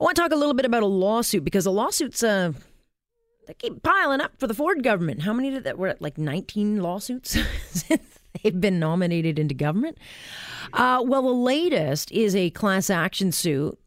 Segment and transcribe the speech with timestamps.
[0.00, 2.52] I want to talk a little bit about a lawsuit because the lawsuits uh
[3.46, 5.22] they keep piling up for the Ford government.
[5.22, 7.38] How many did that were like 19 lawsuits
[7.70, 9.98] since they've been nominated into government?
[10.72, 13.78] Uh, well, the latest is a class action suit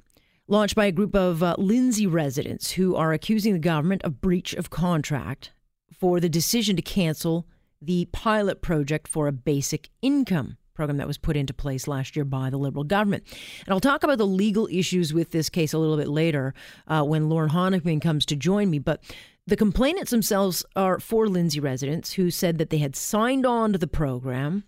[0.48, 4.54] launched by a group of uh, Lindsay residents who are accusing the government of breach
[4.54, 5.52] of contract
[6.00, 7.48] for the decision to cancel
[7.82, 12.24] the pilot project for a basic income program that was put into place last year
[12.24, 13.24] by the Liberal government.
[13.66, 16.54] And I'll talk about the legal issues with this case a little bit later
[16.88, 18.80] uh, when Lorne Honickman comes to join me.
[18.80, 19.04] But
[19.46, 23.80] the complainants themselves are four Lindsay residents who said that they had signed on to
[23.80, 24.64] the program,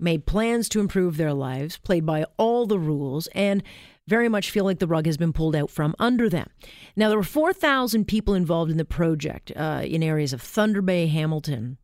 [0.00, 3.62] made plans to improve their lives, played by all the rules, and
[4.06, 6.48] very much feel like the rug has been pulled out from under them.
[6.96, 11.08] Now, there were 4,000 people involved in the project uh, in areas of Thunder Bay,
[11.08, 11.76] Hamilton,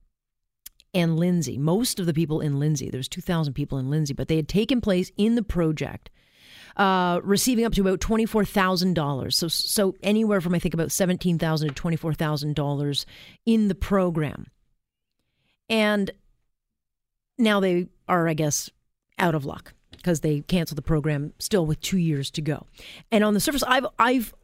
[0.95, 1.59] and Lindsay.
[1.59, 4.81] Most of the people in Lindsay, there's 2,000 people in Lindsay, but they had taken
[4.81, 6.11] place in the project
[6.77, 9.37] uh, receiving up to about twenty four thousand dollars.
[9.37, 13.07] So so anywhere from I think about $17,000 to twenty four thousand dollars
[13.47, 14.49] in the program,
[15.69, 16.11] and
[17.39, 18.71] now they are I guess
[19.19, 22.67] out of luck because they canceled the program still with two years to go.
[23.11, 24.35] And on the surface, I've I've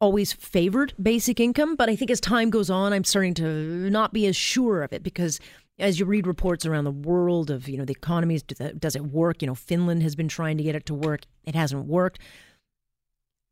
[0.00, 4.12] always favored basic income, but I think as time goes on, I'm starting to not
[4.12, 5.40] be as sure of it because
[5.80, 9.42] as you read reports around the world of you know the economies does it work?
[9.42, 11.22] You know finland has been trying to get it to work.
[11.44, 12.20] It hasn't worked.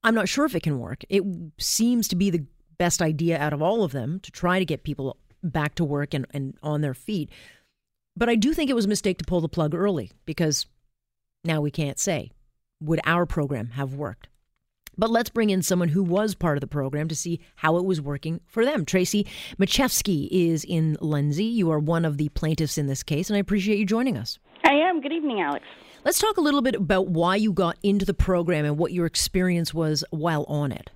[0.05, 1.03] I'm not sure if it can work.
[1.09, 1.25] It
[1.59, 2.45] seems to be the
[2.79, 6.15] best idea out of all of them to try to get people back to work
[6.15, 7.31] and, and on their feet.
[8.17, 10.67] But i do think it was a mistake to pull the plug early because
[11.45, 12.31] now we can't say
[12.81, 14.29] would our program have worked
[14.98, 17.85] but let's bring in someone who was part of the program to see how it
[17.85, 18.85] was working for them.
[18.85, 19.27] Tracy
[19.59, 21.45] Machevsky is in Lindsay.
[21.45, 24.39] You are one of the plaintiffs in this case, and I appreciate you joining us.
[24.64, 25.01] I am.
[25.01, 25.64] Good evening, Alex.
[26.05, 29.07] Let's talk a little bit about why you got into the program and what your
[29.07, 30.91] experience was while on it.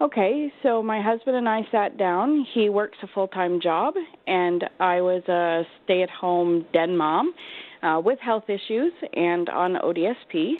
[0.00, 2.46] Okay, so my husband and I sat down.
[2.54, 3.94] He works a full time job,
[4.26, 7.34] and I was a stay at home den mom
[7.82, 10.54] uh, with health issues and on ODSP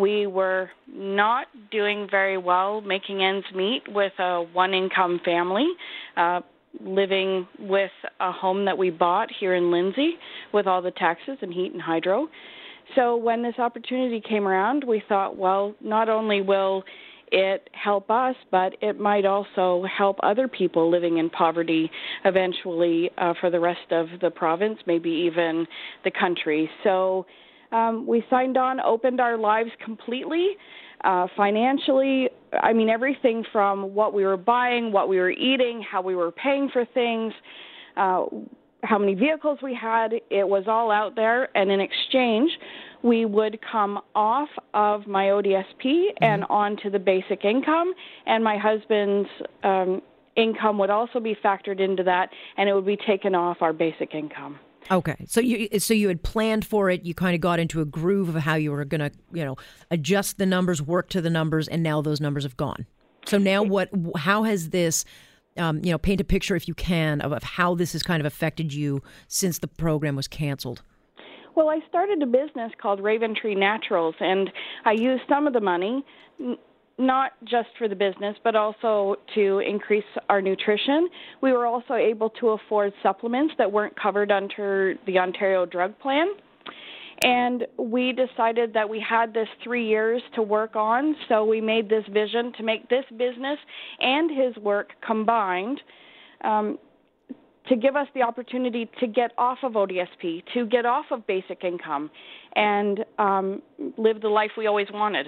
[0.00, 5.68] we were not doing very well making ends meet with a one income family.
[6.16, 6.40] Uh,
[6.84, 7.90] living with
[8.20, 10.12] a home that we bought here in Lindsay
[10.52, 12.28] with all the taxes and heat and hydro.
[12.94, 16.84] So when this opportunity came around, we thought, well, not only will
[17.32, 21.90] it help us, but it might also help other people living in poverty
[22.24, 25.66] eventually uh, for the rest of the province, maybe even
[26.04, 26.68] the country.
[26.82, 27.26] So
[27.72, 30.56] um, we signed on, opened our lives completely.
[31.02, 32.28] Uh, financially,
[32.62, 36.30] I mean, everything from what we were buying, what we were eating, how we were
[36.30, 37.32] paying for things,
[37.96, 38.26] uh,
[38.82, 41.54] how many vehicles we had, it was all out there.
[41.56, 42.50] And in exchange,
[43.02, 46.24] we would come off of my ODSP mm-hmm.
[46.24, 47.92] and onto the basic income,
[48.26, 49.28] and my husband's
[49.62, 50.02] um,
[50.36, 54.14] income would also be factored into that, and it would be taken off our basic
[54.14, 54.58] income.
[54.90, 57.04] Okay, so you so you had planned for it.
[57.04, 59.56] You kind of got into a groove of how you were going to, you know,
[59.90, 62.86] adjust the numbers, work to the numbers, and now those numbers have gone.
[63.26, 63.90] So now, what?
[64.16, 65.04] How has this?
[65.56, 68.20] Um, you know, paint a picture if you can of, of how this has kind
[68.20, 70.82] of affected you since the program was canceled.
[71.56, 74.50] Well, I started a business called Raven Tree Naturals, and
[74.84, 76.04] I used some of the money
[77.00, 81.08] not just for the business, but also to increase our nutrition.
[81.40, 86.28] We were also able to afford supplements that weren't covered under the Ontario Drug Plan.
[87.22, 91.88] And we decided that we had this three years to work on, so we made
[91.88, 93.58] this vision to make this business
[94.00, 95.80] and his work combined
[96.44, 96.78] um,
[97.68, 101.62] to give us the opportunity to get off of ODSP, to get off of basic
[101.62, 102.10] income,
[102.56, 103.60] and um,
[103.98, 105.26] live the life we always wanted.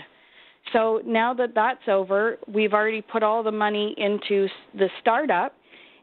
[0.73, 5.55] So now that that's over, we've already put all the money into the startup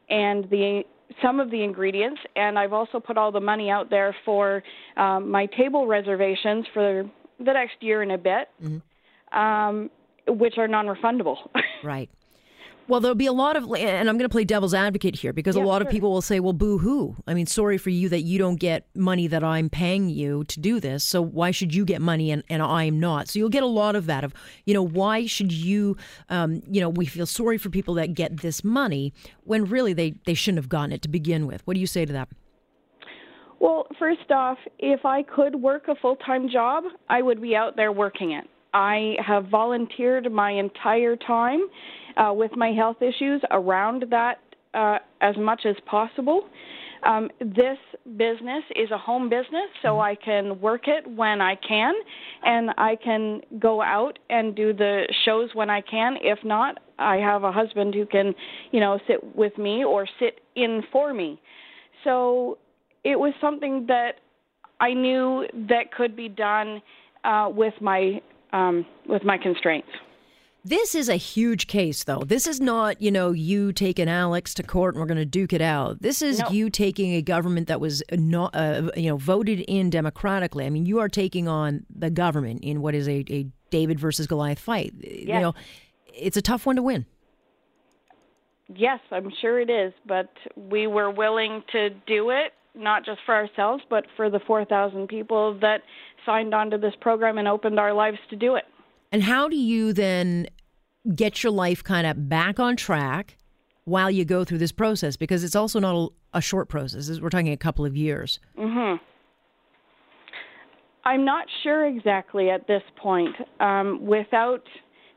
[0.10, 0.84] and the
[1.24, 4.64] some of the ingredients, and I've also put all the money out there for
[4.96, 7.10] um, my table reservations for
[7.40, 9.38] the next year and a bit, mm-hmm.
[9.38, 9.90] um,
[10.28, 11.38] which are non-refundable.
[11.84, 12.10] right.
[12.90, 15.56] Well, there'll be a lot of, and I'm going to play devil's advocate here because
[15.56, 15.88] Yeah, a lot sure.
[15.88, 17.16] of people will say, well, boo hoo.
[17.28, 20.60] I mean, sorry for you that you don't get money that I'm paying you to
[20.60, 21.04] do this.
[21.04, 23.28] So why should you get money and, and I'm not?
[23.28, 24.34] So you'll get a lot of that of,
[24.66, 25.98] you know, why should you,
[26.30, 29.14] um, you know, we feel sorry for people that get this money
[29.44, 31.62] when really they, they shouldn't have gotten it to begin with.
[31.68, 32.30] What do you say to that?
[33.60, 37.76] Well, first off, if I could work a full time job, I would be out
[37.76, 38.46] there working it.
[38.74, 41.62] I have volunteered my entire time
[42.20, 44.40] uh, with my health issues around that
[44.74, 46.44] uh, as much as possible.
[47.04, 47.78] Um, this
[48.18, 51.94] business is a home business, so I can work it when I can,
[52.44, 56.18] and I can go out and do the shows when I can.
[56.22, 58.36] If not, I have a husband who can,
[58.72, 61.40] you know, sit with me or sit in for me.
[62.04, 62.58] So
[63.06, 64.16] it was something that
[64.82, 66.82] I knew that could be done
[67.24, 69.90] uh, with my um, with my constraints.
[70.66, 72.20] This is a huge case, though.
[72.20, 75.54] This is not, you know, you taking Alex to court and we're going to duke
[75.54, 76.02] it out.
[76.02, 76.50] This is No.
[76.50, 80.66] you taking a government that was not, uh, you know, voted in democratically.
[80.66, 84.28] I mean, you are taking on the government in what is a, a David versus
[84.28, 84.94] Goliath fight.
[85.02, 85.56] You know,
[86.14, 87.06] it's a tough one to win.
[88.68, 93.34] Yes, I'm sure it is, but we were willing to do it, not just for
[93.34, 95.82] ourselves, but for the 4,000 people that
[96.26, 98.66] signed on to this program and opened our lives to do it.
[99.12, 100.48] And how do you then
[101.16, 103.38] get your life kind of back on track
[103.86, 105.18] while you go through this process?
[105.18, 107.20] Because it's also not a, a short process.
[107.20, 108.40] We're talking a couple of years.
[111.06, 113.36] I'm not sure exactly at this point.
[113.60, 114.64] Um, without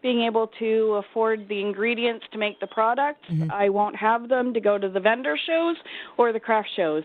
[0.02, 4.60] being able to afford the ingredients to make the product, I won't have them to
[4.60, 5.76] go to the vendor shows
[6.16, 7.04] or the craft shows.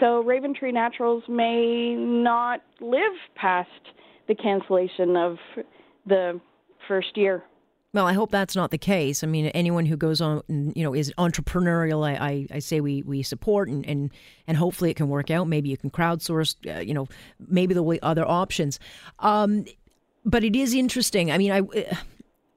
[0.00, 3.68] So Raven Tree Naturals may not live past
[4.28, 5.36] the cancellation of
[6.08, 6.40] the
[6.86, 7.44] first year.
[7.94, 9.24] Well, I hope that's not the case.
[9.24, 13.02] I mean, anyone who goes on, you know, is entrepreneurial, I, I, I say we,
[13.02, 14.10] we support and, and,
[14.46, 15.48] and hopefully it can work out.
[15.48, 17.08] Maybe you can crowdsource, uh, you know,
[17.40, 18.78] maybe there'll be other options.
[19.20, 19.64] Um,
[20.24, 21.32] but it is interesting.
[21.32, 21.62] I mean, I,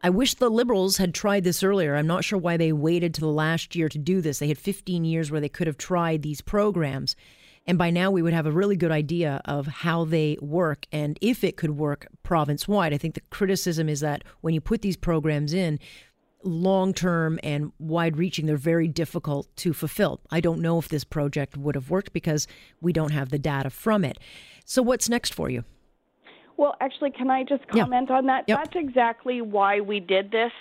[0.03, 1.95] I wish the Liberals had tried this earlier.
[1.95, 4.39] I'm not sure why they waited to the last year to do this.
[4.39, 7.15] They had 15 years where they could have tried these programs.
[7.71, 11.17] And by now, we would have a really good idea of how they work and
[11.21, 12.93] if it could work province wide.
[12.93, 15.79] I think the criticism is that when you put these programs in,
[16.43, 20.19] long term and wide reaching, they're very difficult to fulfill.
[20.31, 22.45] I don't know if this project would have worked because
[22.81, 24.19] we don't have the data from it.
[24.65, 25.63] So, what's next for you?
[26.57, 27.83] Well, actually, can I just Yeah.
[27.83, 28.43] comment on that?
[28.49, 28.57] Yep.
[28.65, 30.51] That's exactly why we did this,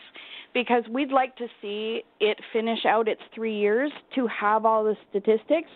[0.54, 4.96] because we'd like to see it finish out its three years to have all the
[5.08, 5.70] statistics.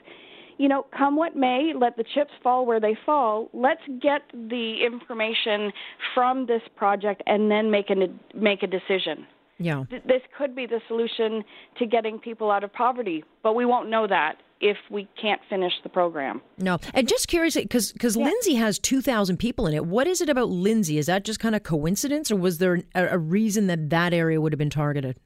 [0.59, 3.49] You know, come what may, let the chips fall where they fall.
[3.53, 5.73] Let's get the information
[6.15, 7.97] from this project and then make a
[8.37, 9.27] make a decision.
[9.59, 9.85] Yeah.
[9.89, 11.45] Th- This could be the solution
[11.79, 15.73] to getting people out of poverty, but we won't know that if we can't finish
[15.83, 16.41] the program.
[16.59, 19.87] No, and just curious because because Lindsay has two thousand people in it.
[19.87, 20.99] What is it about Lindsay?
[20.99, 24.41] Is that just kind of coincidence, or was there a, a reason that that area
[24.41, 25.17] would have been targeted?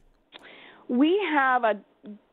[0.88, 1.74] we have a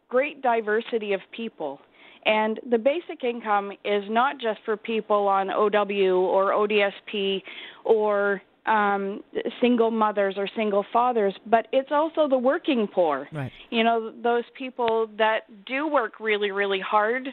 [0.07, 1.79] great diversity of people.
[2.25, 7.43] And the basic income is not just for people on OW or ODSP
[7.83, 9.23] or um,
[9.61, 13.27] single mothers or single fathers, but it's also the working poor.
[13.31, 13.51] Right.
[13.69, 17.27] You know, those people that do work really, really hard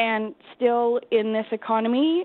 [0.00, 2.24] and still in this economy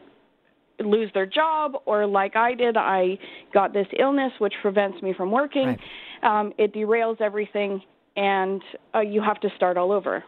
[0.80, 3.18] lose their job, or like I did, I
[3.54, 5.78] got this illness which prevents me from working.
[6.24, 6.40] Right.
[6.40, 7.82] Um, it derails everything,
[8.16, 8.62] and
[8.94, 10.24] uh, you have to start all over.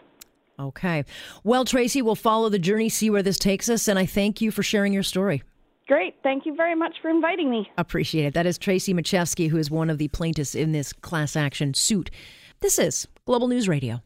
[0.60, 1.06] Okay.
[1.44, 4.52] Well, Tracy, we'll follow the journey, see where this takes us, and I thank you
[4.52, 5.44] for sharing your story.
[5.88, 6.16] Great.
[6.22, 7.70] Thank you very much for inviting me.
[7.78, 8.34] Appreciate it.
[8.34, 12.10] That is Tracy Machewski, who is one of the plaintiffs in this class action suit.
[12.60, 14.02] This is Global News Radio.